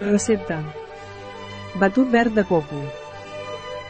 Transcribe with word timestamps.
Recepta. 0.00 0.58
Batut 1.78 2.08
verd 2.10 2.34
de 2.34 2.42
coco. 2.44 2.80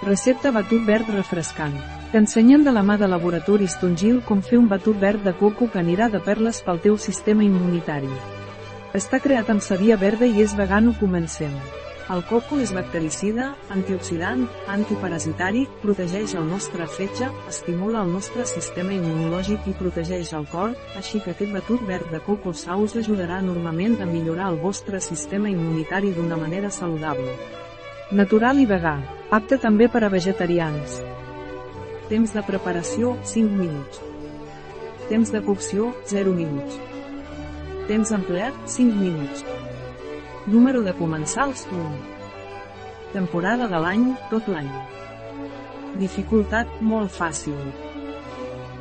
Recepta 0.05 0.51
batut 0.53 0.85
verd 0.85 1.09
refrescant. 1.09 1.73
T'ensenyen 2.13 2.63
de 2.63 2.73
la 2.77 2.83
mà 2.85 2.99
de 3.01 3.09
laboratoris 3.09 3.79
Tongil 3.81 4.21
com 4.29 4.43
fer 4.45 4.59
un 4.61 4.69
batut 4.69 5.01
verd 5.01 5.25
de 5.25 5.33
coco 5.33 5.71
que 5.73 5.81
anirà 5.81 6.11
de 6.13 6.21
perles 6.21 6.61
pel 6.67 6.83
teu 6.85 6.99
sistema 7.01 7.43
immunitari. 7.43 8.13
Està 8.93 9.19
creat 9.19 9.49
amb 9.51 9.65
sabia 9.65 9.97
verda 9.97 10.29
i 10.29 10.45
és 10.45 10.53
vegano 10.55 10.93
comencem. 11.01 11.57
El 12.05 12.21
coco 12.29 12.59
és 12.61 12.69
bactericida, 12.77 13.47
antioxidant, 13.73 14.43
antiparasitari, 14.69 15.63
protegeix 15.81 16.35
el 16.37 16.45
nostre 16.51 16.85
fetge, 16.85 17.31
estimula 17.49 18.03
el 18.05 18.13
nostre 18.13 18.45
sistema 18.45 18.93
immunològic 18.93 19.65
i 19.71 19.73
protegeix 19.79 20.35
el 20.37 20.45
cor, 20.53 20.75
així 21.01 21.23
que 21.25 21.33
aquest 21.33 21.55
batut 21.57 21.81
verd 21.89 22.13
de 22.13 22.21
coco 22.27 22.53
sa 22.53 22.77
us 22.77 22.99
ajudarà 23.01 23.41
enormement 23.41 23.97
a 24.05 24.11
millorar 24.11 24.51
el 24.53 24.61
vostre 24.61 25.01
sistema 25.01 25.49
immunitari 25.49 26.13
d'una 26.13 26.37
manera 26.37 26.69
saludable. 26.69 27.39
Natural 28.13 28.61
i 28.61 28.69
vegà, 28.69 28.99
apte 29.33 29.57
també 29.57 29.89
per 29.89 30.05
a 30.05 30.13
vegetarians. 30.13 31.01
Temps 32.13 32.37
de 32.37 32.45
preparació, 32.45 33.17
5 33.25 33.63
minuts. 33.65 34.05
Temps 35.09 35.33
de 35.33 35.41
cocció, 35.41 35.95
0 36.13 36.37
minuts. 36.37 36.77
Temps 37.89 38.13
empleat, 38.13 38.61
5 38.69 38.93
minuts. 38.93 39.49
Número 40.47 40.83
de 40.83 40.93
comensals 40.93 41.67
1. 41.73 41.85
Temporada 43.15 43.65
de 43.65 43.79
l'any, 43.81 44.03
tot 44.29 44.45
l'any. 44.53 44.67
Dificultat, 45.97 46.69
molt 46.85 47.09
fàcil. 47.15 47.57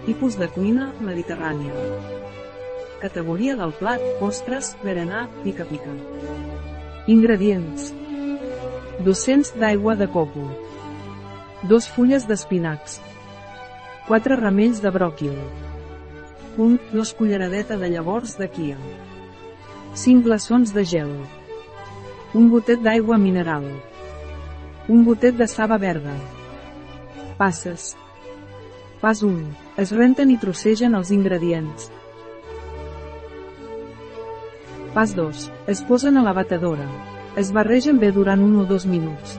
Tipus 0.03 0.35
de 0.35 0.49
cuina, 0.51 0.89
mediterrània. 0.99 1.71
Categoria 2.99 3.55
del 3.55 3.71
plat, 3.79 4.03
postres, 4.19 4.73
berenar, 4.83 5.29
pica-pica. 5.45 5.93
Ingredients. 7.13 7.93
200 9.07 9.53
d'aigua 9.61 9.95
de 9.95 10.09
coco. 10.11 10.43
2 11.71 11.87
fulles 11.95 12.25
d'espinacs. 12.27 12.97
4 14.09 14.35
ramells 14.41 14.83
de 14.83 14.91
bròquil. 14.91 15.39
1. 16.57 16.75
2 16.91 17.15
culleradeta 17.21 17.79
de 17.79 17.93
llavors 17.95 18.35
de 18.35 18.49
quia. 18.51 18.75
5 19.93 20.27
glaçons 20.27 20.75
de 20.75 20.83
gel. 20.83 21.15
Un 22.33 22.47
gotet 22.49 22.79
d'aigua 22.81 23.19
mineral. 23.21 23.67
Un 24.89 25.03
gotet 25.05 25.35
de 25.37 25.45
saba 25.45 25.77
verda. 25.77 26.15
Passes. 27.37 27.91
Pas 29.01 29.19
1. 29.21 29.35
Es 29.77 29.91
renten 29.93 30.31
i 30.33 30.37
trossegen 30.41 30.95
els 30.97 31.11
ingredients. 31.13 31.91
Pas 34.95 35.13
2. 35.13 35.43
Es 35.69 35.83
posen 35.85 36.17
a 36.17 36.23
la 36.25 36.33
batedora. 36.33 36.87
Es 37.37 37.51
barregen 37.53 37.99
bé 38.01 38.09
durant 38.15 38.41
1 38.41 38.63
o 38.63 38.65
2 38.65 38.87
minuts. 38.89 39.35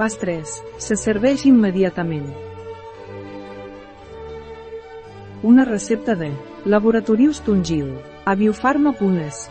Pas 0.00 0.18
3. 0.18 0.56
Se 0.82 0.98
serveix 0.98 1.46
immediatament. 1.46 2.26
Una 5.46 5.64
recepta 5.64 6.18
de 6.18 6.32
Laboratorius 6.64 7.40
Tungil, 7.46 7.94
a 8.24 8.34
biofarma.es. 8.34 9.46